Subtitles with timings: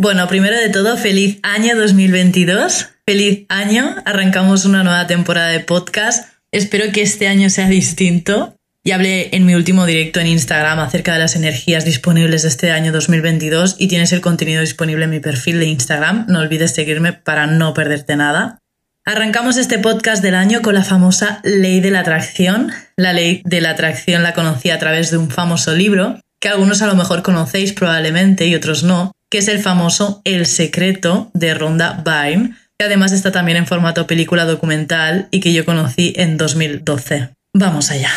[0.00, 2.90] Bueno, primero de todo, feliz año 2022.
[3.04, 3.96] Feliz año.
[4.04, 6.34] Arrancamos una nueva temporada de podcast.
[6.52, 8.54] Espero que este año sea distinto.
[8.84, 12.70] Ya hablé en mi último directo en Instagram acerca de las energías disponibles de este
[12.70, 16.26] año 2022 y tienes el contenido disponible en mi perfil de Instagram.
[16.28, 18.60] No olvides seguirme para no perderte nada.
[19.04, 22.70] Arrancamos este podcast del año con la famosa ley de la atracción.
[22.94, 26.82] La ley de la atracción la conocí a través de un famoso libro que algunos
[26.82, 31.54] a lo mejor conocéis probablemente y otros no, que es el famoso El secreto de
[31.54, 36.36] Rhonda Byrne, que además está también en formato película documental y que yo conocí en
[36.36, 37.30] 2012.
[37.54, 38.10] Vamos allá.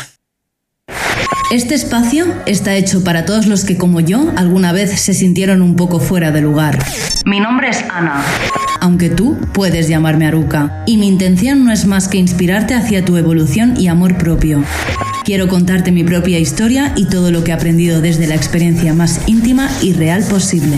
[1.52, 5.76] Este espacio está hecho para todos los que, como yo, alguna vez se sintieron un
[5.76, 6.80] poco fuera de lugar.
[7.26, 8.24] Mi nombre es Ana.
[8.80, 13.18] Aunque tú puedes llamarme Aruka, y mi intención no es más que inspirarte hacia tu
[13.18, 14.64] evolución y amor propio.
[15.24, 19.22] Quiero contarte mi propia historia y todo lo que he aprendido desde la experiencia más
[19.28, 20.78] íntima y real posible.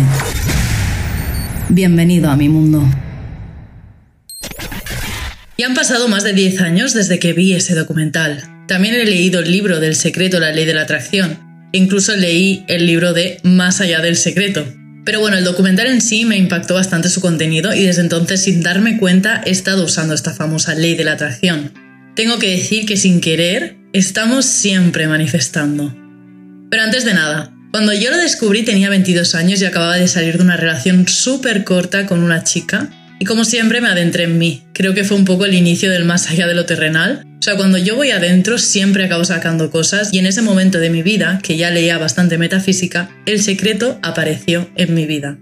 [1.70, 2.84] Bienvenido a mi mundo.
[5.56, 8.44] Y han pasado más de 10 años desde que vi ese documental.
[8.68, 11.40] También he leído el libro del secreto, la ley de la atracción.
[11.72, 14.66] Incluso leí el libro de Más allá del secreto.
[15.06, 18.62] Pero bueno, el documental en sí me impactó bastante su contenido y desde entonces sin
[18.62, 21.72] darme cuenta he estado usando esta famosa ley de la atracción.
[22.16, 25.96] Tengo que decir que sin querer estamos siempre manifestando.
[26.72, 30.38] Pero antes de nada, cuando yo lo descubrí tenía 22 años y acababa de salir
[30.38, 34.64] de una relación súper corta con una chica y como siempre me adentré en mí.
[34.74, 37.24] Creo que fue un poco el inicio del más allá de lo terrenal.
[37.38, 40.90] O sea, cuando yo voy adentro siempre acabo sacando cosas y en ese momento de
[40.90, 45.38] mi vida, que ya leía bastante metafísica, el secreto apareció en mi vida.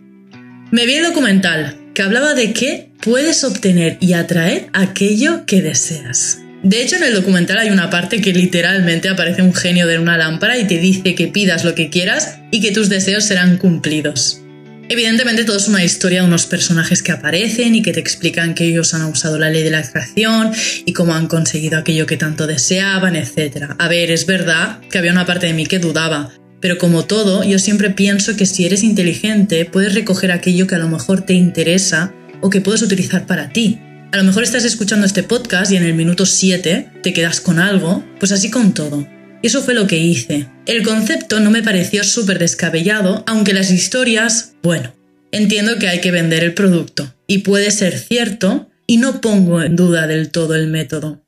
[0.72, 6.39] Me vi el documental que hablaba de que puedes obtener y atraer aquello que deseas.
[6.63, 10.17] De hecho, en el documental hay una parte que literalmente aparece un genio de una
[10.17, 14.41] lámpara y te dice que pidas lo que quieras y que tus deseos serán cumplidos.
[14.87, 18.65] Evidentemente todo es una historia de unos personajes que aparecen y que te explican que
[18.65, 20.51] ellos han usado la ley de la atracción
[20.85, 23.71] y cómo han conseguido aquello que tanto deseaban, etc.
[23.79, 27.44] A ver, es verdad que había una parte de mí que dudaba, pero como todo,
[27.44, 31.33] yo siempre pienso que si eres inteligente puedes recoger aquello que a lo mejor te
[31.33, 33.79] interesa o que puedes utilizar para ti.
[34.13, 37.59] A lo mejor estás escuchando este podcast y en el minuto 7 te quedas con
[37.59, 39.07] algo, pues así con todo.
[39.41, 40.47] Y eso fue lo que hice.
[40.66, 44.94] El concepto no me pareció súper descabellado, aunque las historias, bueno,
[45.31, 47.16] entiendo que hay que vender el producto.
[47.25, 51.25] Y puede ser cierto, y no pongo en duda del todo el método.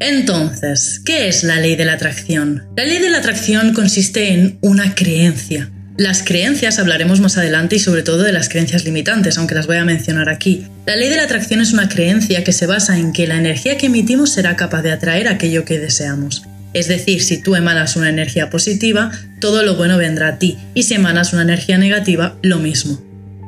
[0.00, 2.64] Entonces, ¿qué es la ley de la atracción?
[2.76, 7.78] La ley de la atracción consiste en una creencia, las creencias hablaremos más adelante y
[7.78, 10.66] sobre todo de las creencias limitantes, aunque las voy a mencionar aquí.
[10.86, 13.76] La ley de la atracción es una creencia que se basa en que la energía
[13.76, 16.44] que emitimos será capaz de atraer aquello que deseamos.
[16.72, 20.84] Es decir, si tú emanas una energía positiva, todo lo bueno vendrá a ti, y
[20.84, 23.02] si emanas una energía negativa, lo mismo.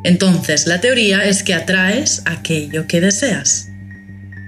[0.04, 3.68] Entonces, la teoría es que atraes aquello que deseas.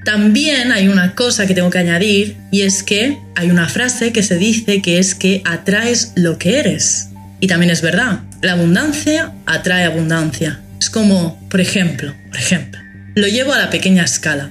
[0.05, 4.25] También hay una cosa que tengo que añadir, y es que hay una frase que
[4.25, 7.11] se dice que es que atraes lo que eres.
[7.45, 10.63] Y también es verdad, la abundancia atrae abundancia.
[10.81, 12.81] Es como, por ejemplo, por ejemplo,
[13.17, 14.51] lo llevo a la pequeña escala.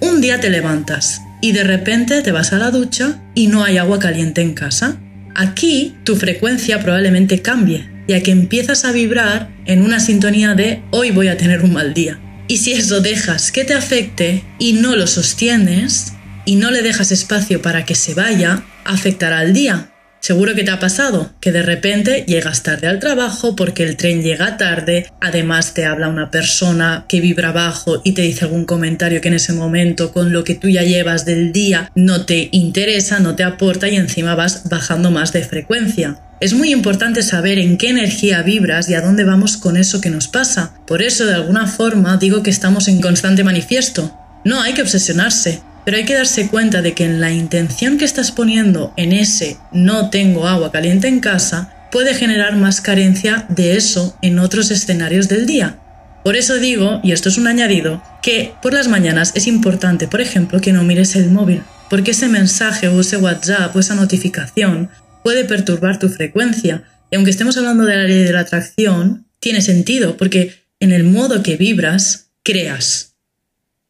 [0.00, 3.78] Un día te levantas y de repente te vas a la ducha y no hay
[3.78, 4.98] agua caliente en casa.
[5.34, 11.10] Aquí tu frecuencia probablemente cambie, ya que empiezas a vibrar en una sintonía de hoy
[11.10, 12.18] voy a tener un mal día.
[12.46, 16.12] Y si eso dejas que te afecte y no lo sostienes
[16.44, 19.88] y no le dejas espacio para que se vaya, afectará al día
[20.28, 24.22] Seguro que te ha pasado que de repente llegas tarde al trabajo porque el tren
[24.22, 29.22] llega tarde, además te habla una persona que vibra bajo y te dice algún comentario
[29.22, 33.20] que en ese momento con lo que tú ya llevas del día no te interesa,
[33.20, 36.20] no te aporta y encima vas bajando más de frecuencia.
[36.42, 40.10] Es muy importante saber en qué energía vibras y a dónde vamos con eso que
[40.10, 40.74] nos pasa.
[40.86, 44.14] Por eso, de alguna forma, digo que estamos en constante manifiesto.
[44.44, 45.62] No hay que obsesionarse.
[45.88, 49.56] Pero hay que darse cuenta de que en la intención que estás poniendo en ese
[49.72, 55.28] no tengo agua caliente en casa, puede generar más carencia de eso en otros escenarios
[55.28, 55.78] del día.
[56.24, 60.20] Por eso digo, y esto es un añadido, que por las mañanas es importante, por
[60.20, 64.90] ejemplo, que no mires el móvil, porque ese mensaje o ese WhatsApp o esa notificación
[65.24, 66.82] puede perturbar tu frecuencia.
[67.10, 71.04] Y aunque estemos hablando de la ley de la atracción, tiene sentido, porque en el
[71.04, 73.07] modo que vibras, creas.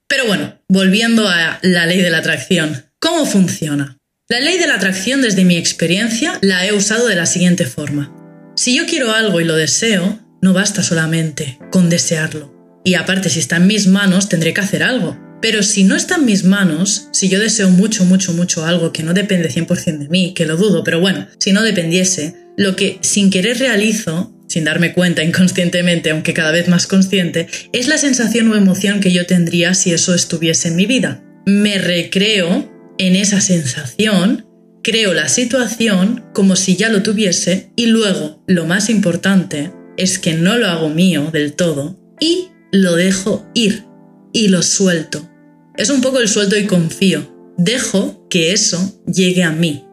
[0.08, 3.98] Pero bueno, volviendo a la ley de la atracción, ¿cómo funciona?
[4.26, 8.14] La ley de la atracción desde mi experiencia la he usado de la siguiente forma.
[8.56, 12.80] Si yo quiero algo y lo deseo, no basta solamente con desearlo.
[12.84, 15.18] Y aparte, si está en mis manos, tendré que hacer algo.
[15.42, 19.02] Pero si no está en mis manos, si yo deseo mucho, mucho, mucho algo que
[19.02, 22.98] no depende 100% de mí, que lo dudo, pero bueno, si no dependiese, lo que
[23.02, 28.50] sin querer realizo sin darme cuenta inconscientemente, aunque cada vez más consciente, es la sensación
[28.50, 31.22] o emoción que yo tendría si eso estuviese en mi vida.
[31.46, 34.46] Me recreo en esa sensación,
[34.82, 40.34] creo la situación como si ya lo tuviese y luego, lo más importante, es que
[40.34, 43.84] no lo hago mío del todo y lo dejo ir
[44.32, 45.28] y lo suelto.
[45.76, 47.54] Es un poco el suelto y confío.
[47.56, 49.84] Dejo que eso llegue a mí.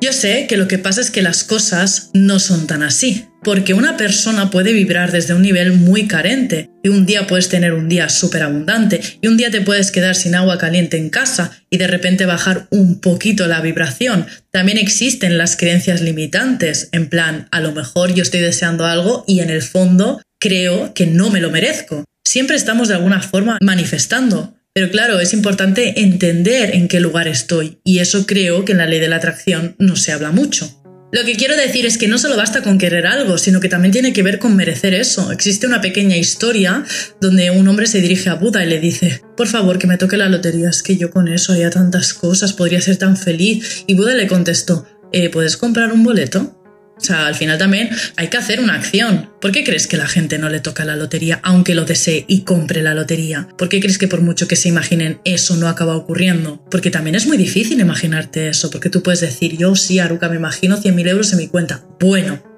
[0.00, 3.74] Yo sé que lo que pasa es que las cosas no son tan así, porque
[3.74, 7.88] una persona puede vibrar desde un nivel muy carente y un día puedes tener un
[7.88, 11.76] día súper abundante y un día te puedes quedar sin agua caliente en casa y
[11.76, 14.26] de repente bajar un poquito la vibración.
[14.50, 19.38] También existen las creencias limitantes, en plan, a lo mejor yo estoy deseando algo y
[19.38, 22.04] en el fondo creo que no me lo merezco.
[22.24, 27.78] Siempre estamos de alguna forma manifestando, pero claro, es importante entender en qué lugar estoy
[27.84, 30.82] y eso creo que en la ley de la atracción no se habla mucho.
[31.12, 33.92] Lo que quiero decir es que no solo basta con querer algo, sino que también
[33.92, 35.30] tiene que ver con merecer eso.
[35.30, 36.84] Existe una pequeña historia
[37.20, 40.16] donde un hombre se dirige a Buda y le dice, por favor, que me toque
[40.16, 43.84] la lotería, es que yo con eso haría tantas cosas, podría ser tan feliz.
[43.86, 46.60] Y Buda le contestó, eh, ¿puedes comprar un boleto?
[46.96, 49.30] O sea, al final también hay que hacer una acción.
[49.40, 52.42] ¿Por qué crees que la gente no le toca la lotería aunque lo desee y
[52.42, 53.48] compre la lotería?
[53.58, 56.64] ¿Por qué crees que por mucho que se imaginen eso no acaba ocurriendo?
[56.70, 60.36] Porque también es muy difícil imaginarte eso, porque tú puedes decir, yo sí, Aruka, me
[60.36, 61.84] imagino 100.000 euros en mi cuenta.
[62.00, 62.55] Bueno,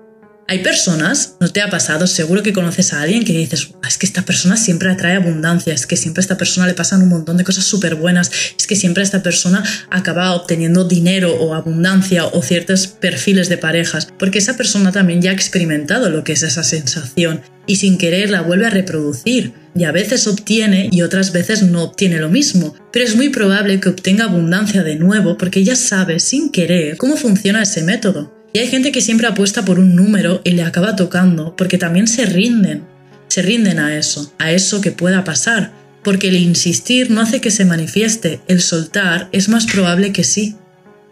[0.51, 4.07] hay personas, no te ha pasado, seguro que conoces a alguien que dices, es que
[4.07, 7.37] esta persona siempre atrae abundancia, es que siempre a esta persona le pasan un montón
[7.37, 12.25] de cosas súper buenas, es que siempre a esta persona acaba obteniendo dinero o abundancia
[12.25, 16.43] o ciertos perfiles de parejas, porque esa persona también ya ha experimentado lo que es
[16.43, 19.53] esa sensación y sin querer la vuelve a reproducir.
[19.75, 23.79] Y a veces obtiene y otras veces no obtiene lo mismo, pero es muy probable
[23.81, 28.38] que obtenga abundancia de nuevo porque ya sabe sin querer cómo funciona ese método.
[28.53, 32.07] Y hay gente que siempre apuesta por un número y le acaba tocando, porque también
[32.07, 32.85] se rinden,
[33.29, 35.73] se rinden a eso, a eso que pueda pasar,
[36.03, 40.57] porque el insistir no hace que se manifieste, el soltar es más probable que sí.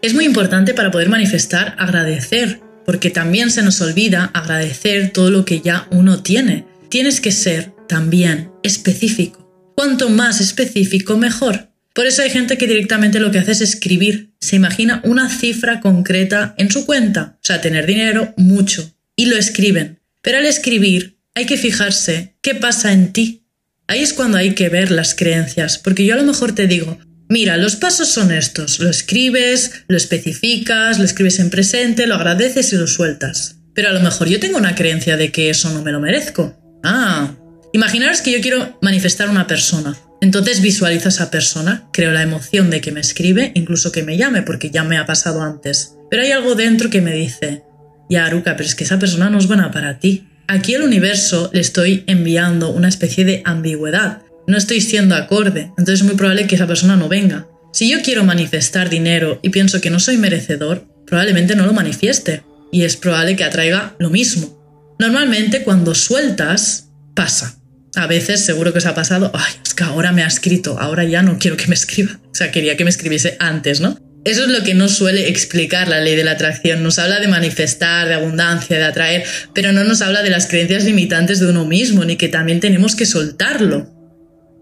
[0.01, 5.45] Es muy importante para poder manifestar agradecer, porque también se nos olvida agradecer todo lo
[5.45, 6.65] que ya uno tiene.
[6.89, 9.73] Tienes que ser también específico.
[9.75, 11.69] Cuanto más específico, mejor.
[11.97, 14.29] Por eso hay gente que directamente lo que hace es escribir.
[14.39, 19.35] Se imagina una cifra concreta en su cuenta, o sea, tener dinero, mucho, y lo
[19.35, 19.99] escriben.
[20.21, 23.47] Pero al escribir hay que fijarse qué pasa en ti.
[23.87, 26.99] Ahí es cuando hay que ver las creencias, porque yo a lo mejor te digo,
[27.29, 32.71] mira, los pasos son estos, lo escribes, lo especificas, lo escribes en presente, lo agradeces
[32.73, 33.55] y lo sueltas.
[33.73, 36.79] Pero a lo mejor yo tengo una creencia de que eso no me lo merezco.
[36.83, 37.35] Ah,
[37.73, 39.97] imaginaros que yo quiero manifestar una persona.
[40.21, 44.17] Entonces visualizo a esa persona, creo la emoción de que me escribe, incluso que me
[44.17, 45.95] llame, porque ya me ha pasado antes.
[46.09, 47.63] Pero hay algo dentro que me dice,
[48.09, 50.27] ya Aruka, pero es que esa persona no es buena para ti.
[50.47, 54.21] Aquí el universo le estoy enviando una especie de ambigüedad.
[54.47, 57.47] No estoy siendo acorde, entonces es muy probable que esa persona no venga.
[57.73, 62.43] Si yo quiero manifestar dinero y pienso que no soy merecedor, probablemente no lo manifieste.
[62.71, 64.57] Y es probable que atraiga lo mismo.
[64.99, 67.56] Normalmente cuando sueltas, pasa.
[67.97, 71.03] A veces seguro que os ha pasado, ay, es que ahora me ha escrito, ahora
[71.03, 72.19] ya no quiero que me escriba.
[72.31, 73.99] O sea, quería que me escribiese antes, ¿no?
[74.23, 76.83] Eso es lo que no suele explicar la ley de la atracción.
[76.83, 79.23] Nos habla de manifestar, de abundancia, de atraer,
[79.55, 82.93] pero no nos habla de las creencias limitantes de uno mismo, ni que también tenemos
[82.93, 83.91] que soltarlo.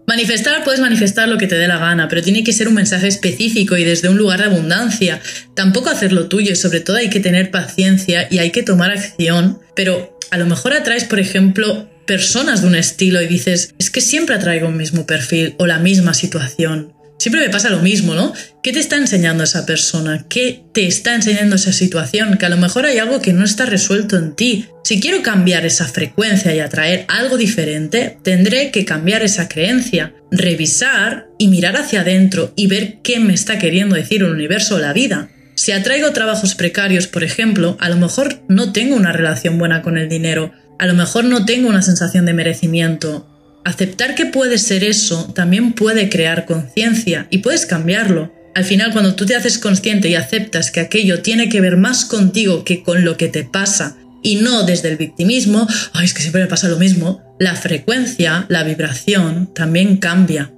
[0.06, 3.06] Manifestar puedes manifestar lo que te dé la gana, pero tiene que ser un mensaje
[3.06, 5.20] específico y desde un lugar de abundancia.
[5.54, 9.58] Tampoco hacerlo tuyo y sobre todo hay que tener paciencia y hay que tomar acción,
[9.74, 14.00] pero a lo mejor atraes, por ejemplo, personas de un estilo y dices, es que
[14.00, 16.96] siempre atraigo un mismo perfil o la misma situación.
[17.18, 18.34] Siempre me pasa lo mismo, ¿no?
[18.62, 20.26] ¿Qué te está enseñando esa persona?
[20.28, 22.36] ¿Qué te está enseñando esa situación?
[22.36, 24.66] Que a lo mejor hay algo que no está resuelto en ti.
[24.84, 31.26] Si quiero cambiar esa frecuencia y atraer algo diferente, tendré que cambiar esa creencia, revisar
[31.38, 34.92] y mirar hacia adentro y ver qué me está queriendo decir el universo o la
[34.92, 35.30] vida.
[35.56, 39.96] Si atraigo trabajos precarios, por ejemplo, a lo mejor no tengo una relación buena con
[39.96, 43.26] el dinero, a lo mejor no tengo una sensación de merecimiento.
[43.64, 48.32] Aceptar que puede ser eso también puede crear conciencia y puedes cambiarlo.
[48.54, 52.04] Al final, cuando tú te haces consciente y aceptas que aquello tiene que ver más
[52.04, 56.20] contigo que con lo que te pasa, y no desde el victimismo, ay, es que
[56.20, 60.52] siempre me pasa lo mismo, la frecuencia, la vibración también cambia.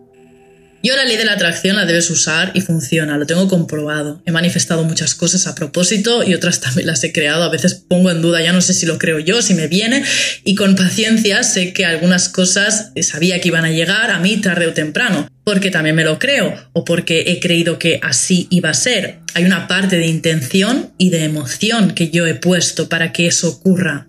[0.81, 4.23] Yo la ley de la atracción la debes usar y funciona, lo tengo comprobado.
[4.27, 7.43] He manifestado muchas cosas a propósito y otras también las he creado.
[7.43, 10.05] A veces pongo en duda, ya no sé si lo creo yo, si me viene,
[10.45, 14.69] y con paciencia sé que algunas cosas sabía que iban a llegar a mí tarde
[14.69, 18.75] o temprano, porque también me lo creo o porque he creído que así iba a
[18.75, 19.19] ser.
[19.35, 23.49] Hay una parte de intención y de emoción que yo he puesto para que eso
[23.49, 24.07] ocurra.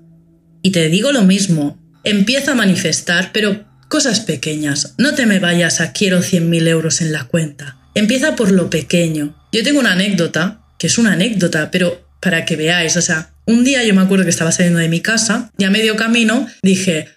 [0.62, 4.94] Y te digo lo mismo, empieza a manifestar, pero cosas pequeñas.
[4.98, 7.78] No te me vayas a quiero 100.000 euros en la cuenta.
[7.96, 9.36] Empieza por lo pequeño.
[9.52, 13.64] Yo tengo una anécdota, que es una anécdota, pero para que veáis, o sea, un
[13.64, 17.08] día yo me acuerdo que estaba saliendo de mi casa y a medio camino dije,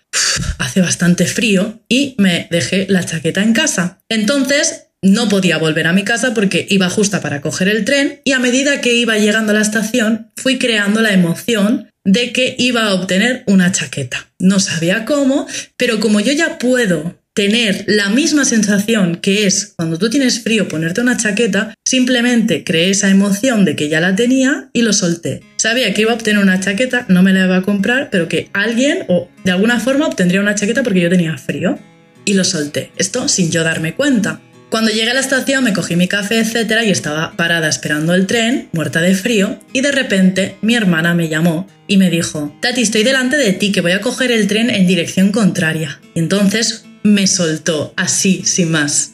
[0.59, 3.99] hace bastante frío y me dejé la chaqueta en casa.
[4.09, 8.33] Entonces no podía volver a mi casa porque iba justa para coger el tren y
[8.33, 12.87] a medida que iba llegando a la estación fui creando la emoción de que iba
[12.87, 14.29] a obtener una chaqueta.
[14.39, 19.99] No sabía cómo, pero como yo ya puedo tener la misma sensación que es cuando
[19.99, 24.69] tú tienes frío ponerte una chaqueta, simplemente creé esa emoción de que ya la tenía
[24.73, 25.41] y lo solté.
[25.57, 28.51] Sabía que iba a obtener una chaqueta, no me la iba a comprar, pero que
[28.53, 31.79] alguien o de alguna forma obtendría una chaqueta porque yo tenía frío
[32.25, 32.91] y lo solté.
[32.97, 34.41] Esto sin yo darme cuenta.
[34.73, 38.27] Cuando llegué a la estación me cogí mi café, etcétera, y estaba parada esperando el
[38.27, 42.81] tren, muerta de frío, y de repente mi hermana me llamó y me dijo, Tati,
[42.81, 46.01] estoy delante de ti, que voy a coger el tren en dirección contraria.
[46.15, 49.13] Y entonces me soltó, así, sin más.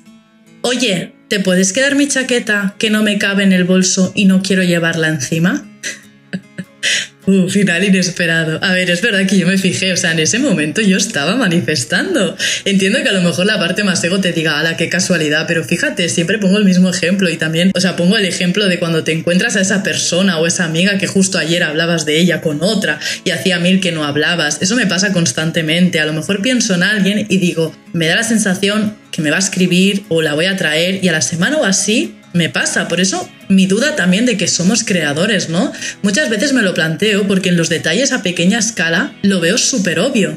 [0.61, 4.43] Oye, ¿te puedes quedar mi chaqueta que no me cabe en el bolso y no
[4.43, 5.67] quiero llevarla encima?
[7.29, 8.59] Uh, final inesperado.
[8.63, 11.37] A ver, es verdad que yo me fijé, o sea, en ese momento yo estaba
[11.37, 12.35] manifestando.
[12.65, 15.63] Entiendo que a lo mejor la parte más ego te diga, ala, qué casualidad, pero
[15.63, 19.05] fíjate, siempre pongo el mismo ejemplo y también, o sea, pongo el ejemplo de cuando
[19.05, 22.63] te encuentras a esa persona o esa amiga que justo ayer hablabas de ella con
[22.63, 24.63] otra y hacía mil que no hablabas.
[24.63, 26.01] Eso me pasa constantemente.
[26.01, 29.37] A lo mejor pienso en alguien y digo, me da la sensación que me va
[29.37, 32.89] a escribir o la voy a traer y a la semana o así me pasa.
[32.89, 35.73] Por eso mi duda también de que somos creadores, ¿no?
[36.03, 40.01] Muchas veces me lo planteo porque en los detalles a pequeña escala lo veo súper
[40.01, 40.37] obvio.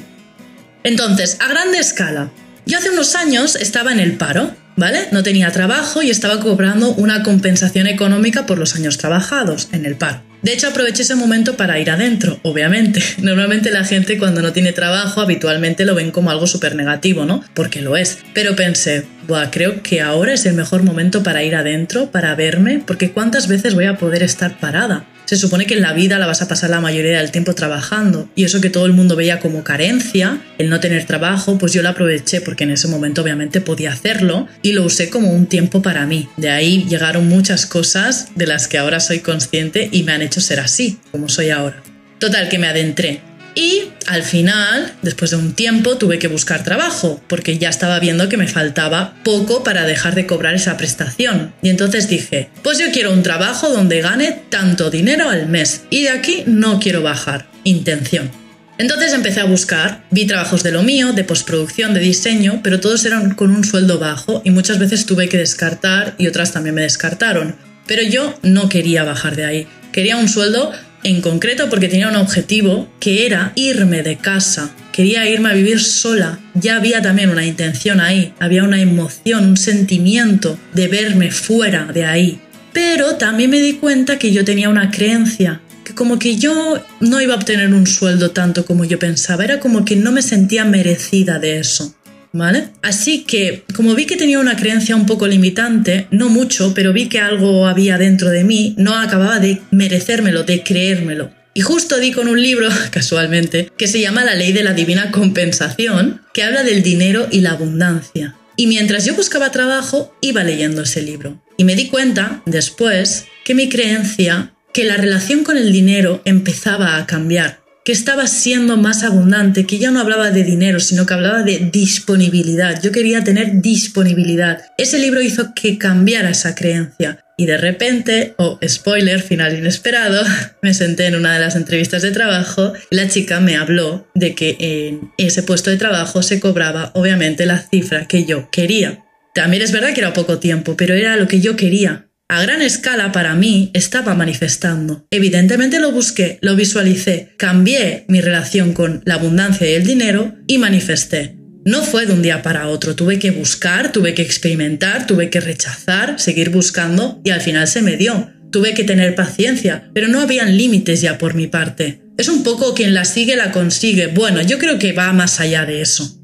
[0.83, 2.31] Entonces, a grande escala,
[2.65, 5.07] yo hace unos años estaba en el paro, ¿vale?
[5.11, 9.95] No tenía trabajo y estaba cobrando una compensación económica por los años trabajados en el
[9.95, 10.23] paro.
[10.41, 12.99] De hecho, aproveché ese momento para ir adentro, obviamente.
[13.19, 17.43] Normalmente la gente cuando no tiene trabajo habitualmente lo ven como algo súper negativo, ¿no?
[17.53, 18.17] Porque lo es.
[18.33, 22.81] Pero pensé, Buah, creo que ahora es el mejor momento para ir adentro, para verme,
[22.83, 25.05] porque ¿cuántas veces voy a poder estar parada?
[25.31, 28.27] Se supone que en la vida la vas a pasar la mayoría del tiempo trabajando
[28.35, 31.81] y eso que todo el mundo veía como carencia, el no tener trabajo, pues yo
[31.81, 35.81] lo aproveché porque en ese momento obviamente podía hacerlo y lo usé como un tiempo
[35.81, 36.27] para mí.
[36.35, 40.41] De ahí llegaron muchas cosas de las que ahora soy consciente y me han hecho
[40.41, 41.81] ser así, como soy ahora.
[42.19, 43.21] Total, que me adentré
[43.55, 48.29] y al final, después de un tiempo, tuve que buscar trabajo, porque ya estaba viendo
[48.29, 51.53] que me faltaba poco para dejar de cobrar esa prestación.
[51.61, 56.03] Y entonces dije, pues yo quiero un trabajo donde gane tanto dinero al mes, y
[56.03, 57.47] de aquí no quiero bajar.
[57.63, 58.31] Intención.
[58.77, 63.05] Entonces empecé a buscar, vi trabajos de lo mío, de postproducción, de diseño, pero todos
[63.05, 66.81] eran con un sueldo bajo y muchas veces tuve que descartar y otras también me
[66.81, 67.55] descartaron.
[67.85, 70.71] Pero yo no quería bajar de ahí, quería un sueldo
[71.03, 74.71] en concreto porque tenía un objetivo que era irme de casa.
[74.91, 76.39] Quería irme a vivir sola.
[76.53, 82.05] Ya había también una intención ahí, había una emoción, un sentimiento de verme fuera de
[82.05, 82.39] ahí.
[82.73, 87.21] Pero también me di cuenta que yo tenía una creencia, que como que yo no
[87.21, 90.65] iba a obtener un sueldo tanto como yo pensaba, era como que no me sentía
[90.65, 91.95] merecida de eso.
[92.33, 92.69] ¿Vale?
[92.81, 97.09] Así que, como vi que tenía una creencia un poco limitante, no mucho, pero vi
[97.09, 101.31] que algo había dentro de mí, no acababa de merecérmelo, de creérmelo.
[101.53, 105.11] Y justo di con un libro, casualmente, que se llama La ley de la divina
[105.11, 108.35] compensación, que habla del dinero y la abundancia.
[108.55, 111.41] Y mientras yo buscaba trabajo, iba leyendo ese libro.
[111.57, 116.97] Y me di cuenta, después, que mi creencia, que la relación con el dinero empezaba
[116.97, 121.13] a cambiar que estaba siendo más abundante, que ya no hablaba de dinero, sino que
[121.13, 122.81] hablaba de disponibilidad.
[122.81, 124.61] Yo quería tener disponibilidad.
[124.77, 127.25] Ese libro hizo que cambiara esa creencia.
[127.37, 130.23] Y de repente, o oh, spoiler, final inesperado,
[130.61, 134.35] me senté en una de las entrevistas de trabajo y la chica me habló de
[134.35, 139.03] que en ese puesto de trabajo se cobraba obviamente la cifra que yo quería.
[139.33, 142.61] También es verdad que era poco tiempo, pero era lo que yo quería a gran
[142.61, 145.05] escala para mí estaba manifestando.
[145.11, 150.57] Evidentemente lo busqué, lo visualicé, cambié mi relación con la abundancia y el dinero y
[150.57, 151.35] manifesté.
[151.65, 155.41] No fue de un día para otro, tuve que buscar, tuve que experimentar, tuve que
[155.41, 158.31] rechazar, seguir buscando y al final se me dio.
[158.49, 162.01] Tuve que tener paciencia, pero no habían límites ya por mi parte.
[162.17, 164.07] Es un poco quien la sigue la consigue.
[164.07, 166.20] Bueno, yo creo que va más allá de eso.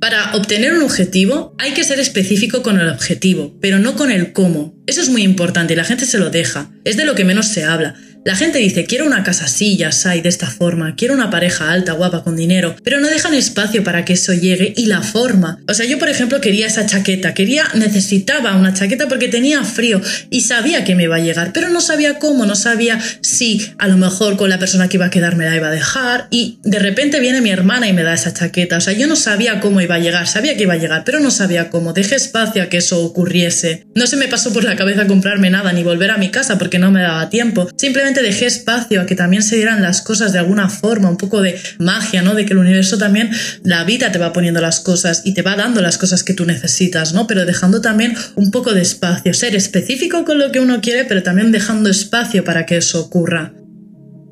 [0.00, 4.32] Para obtener un objetivo hay que ser específico con el objetivo, pero no con el
[4.32, 4.76] cómo.
[4.86, 6.70] Eso es muy importante y la gente se lo deja.
[6.84, 7.96] Es de lo que menos se habla.
[8.28, 11.72] La gente dice, quiero una casa así, ya y de esta forma, quiero una pareja
[11.72, 15.60] alta, guapa, con dinero, pero no dejan espacio para que eso llegue y la forma.
[15.66, 20.02] O sea, yo por ejemplo quería esa chaqueta, quería, necesitaba una chaqueta porque tenía frío
[20.28, 23.88] y sabía que me iba a llegar, pero no sabía cómo, no sabía si a
[23.88, 26.58] lo mejor con la persona que iba a quedar me la iba a dejar y
[26.64, 28.76] de repente viene mi hermana y me da esa chaqueta.
[28.76, 31.18] O sea, yo no sabía cómo iba a llegar, sabía que iba a llegar, pero
[31.20, 31.94] no sabía cómo.
[31.94, 33.86] Dejé espacio a que eso ocurriese.
[33.94, 36.78] No se me pasó por la cabeza comprarme nada ni volver a mi casa porque
[36.78, 37.70] no me daba tiempo.
[37.78, 41.42] Simplemente dejé espacio a que también se dieran las cosas de alguna forma, un poco
[41.42, 42.34] de magia, ¿no?
[42.34, 43.30] De que el universo también,
[43.62, 46.44] la vida te va poniendo las cosas y te va dando las cosas que tú
[46.44, 47.26] necesitas, ¿no?
[47.26, 51.22] Pero dejando también un poco de espacio, ser específico con lo que uno quiere, pero
[51.22, 53.52] también dejando espacio para que eso ocurra.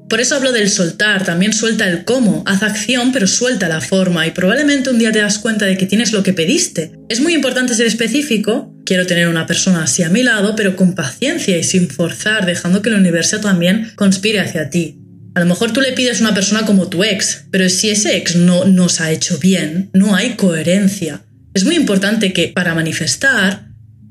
[0.08, 4.24] Por eso hablo del soltar, también suelta el cómo, haz acción pero suelta la forma
[4.24, 6.92] y probablemente un día te das cuenta de que tienes lo que pediste.
[7.08, 10.94] Es muy importante ser específico, quiero tener una persona así a mi lado, pero con
[10.94, 15.00] paciencia y sin forzar, dejando que el universo también conspire hacia ti.
[15.34, 18.16] A lo mejor tú le pides a una persona como tu ex, pero si ese
[18.16, 21.22] ex no nos ha hecho bien, no hay coherencia.
[21.52, 23.66] Es muy importante que para manifestar,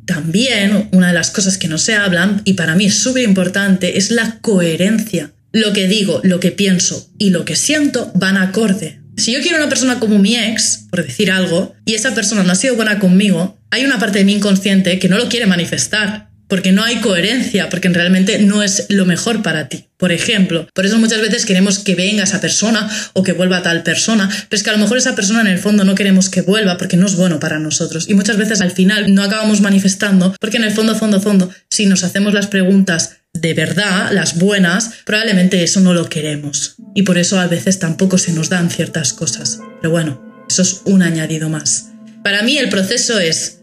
[0.05, 3.97] también una de las cosas que no se hablan, y para mí es súper importante,
[3.97, 8.99] es la coherencia lo que digo, lo que pienso y lo que siento van acorde.
[9.15, 12.51] Si yo quiero una persona como mi ex, por decir algo, y esa persona no
[12.51, 16.27] ha sido buena conmigo, hay una parte de mi inconsciente que no lo quiere manifestar,
[16.49, 19.85] porque no hay coherencia, porque realmente no es lo mejor para ti.
[19.95, 23.81] Por ejemplo, por eso muchas veces queremos que venga esa persona o que vuelva tal
[23.81, 26.41] persona, pero es que a lo mejor esa persona en el fondo no queremos que
[26.41, 28.09] vuelva porque no es bueno para nosotros.
[28.09, 31.85] Y muchas veces al final no acabamos manifestando porque en el fondo, fondo, fondo, si
[31.85, 36.75] nos hacemos las preguntas de verdad, las buenas, probablemente eso no lo queremos.
[36.95, 39.59] Y por eso a veces tampoco se nos dan ciertas cosas.
[39.81, 41.91] Pero bueno, eso es un añadido más.
[42.23, 43.59] Para mí el proceso es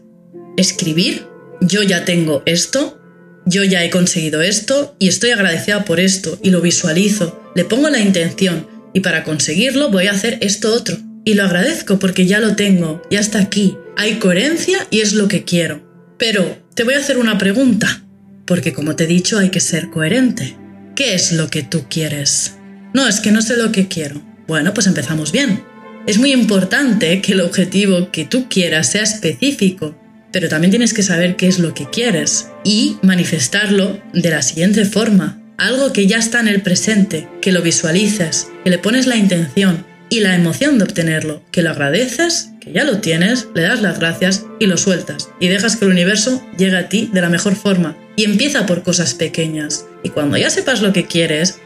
[0.57, 1.25] escribir,
[1.59, 3.01] yo ya tengo esto,
[3.45, 7.89] yo ya he conseguido esto y estoy agradecida por esto y lo visualizo, le pongo
[7.89, 10.97] la intención y para conseguirlo voy a hacer esto otro.
[11.25, 15.27] Y lo agradezco porque ya lo tengo, ya está aquí, hay coherencia y es lo
[15.27, 15.81] que quiero.
[16.19, 18.03] Pero te voy a hacer una pregunta
[18.45, 20.55] porque como te he dicho hay que ser coherente.
[20.95, 22.55] ¿Qué es lo que tú quieres?
[22.93, 24.21] No, es que no sé lo que quiero.
[24.47, 25.63] Bueno, pues empezamos bien.
[26.05, 29.97] Es muy importante que el objetivo que tú quieras sea específico,
[30.31, 34.85] pero también tienes que saber qué es lo que quieres y manifestarlo de la siguiente
[34.85, 35.39] forma.
[35.57, 39.85] Algo que ya está en el presente, que lo visualices, que le pones la intención
[40.09, 43.99] y la emoción de obtenerlo, que lo agradeces, que ya lo tienes, le das las
[43.99, 47.55] gracias y lo sueltas y dejas que el universo llegue a ti de la mejor
[47.55, 49.85] forma, y empieza por cosas pequeñas.
[50.03, 51.59] Y cuando ya sepas lo que quieres,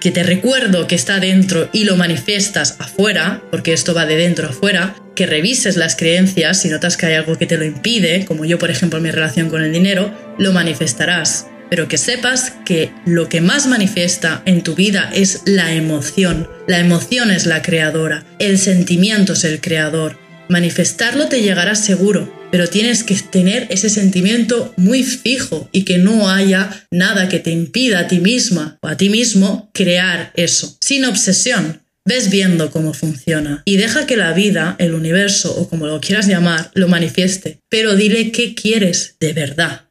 [0.00, 4.48] que te recuerdo que está dentro y lo manifiestas afuera, porque esto va de dentro
[4.48, 8.44] afuera, que revises las creencias si notas que hay algo que te lo impide, como
[8.44, 11.46] yo por ejemplo mi relación con el dinero, lo manifestarás.
[11.70, 16.48] Pero que sepas que lo que más manifiesta en tu vida es la emoción.
[16.68, 20.18] La emoción es la creadora, el sentimiento es el creador.
[20.50, 26.30] Manifestarlo te llegará seguro, pero tienes que tener ese sentimiento muy fijo y que no
[26.30, 31.04] haya nada que te impida a ti misma o a ti mismo crear eso, sin
[31.04, 31.82] obsesión.
[32.06, 36.28] Ves viendo cómo funciona y deja que la vida, el universo o como lo quieras
[36.28, 39.83] llamar, lo manifieste, pero dile qué quieres de verdad.